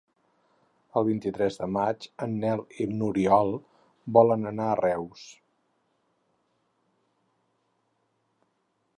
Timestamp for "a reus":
4.69-5.27